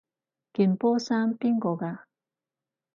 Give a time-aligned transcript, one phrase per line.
[0.03, 0.03] 件
[0.75, 1.99] 波衫邊個㗎？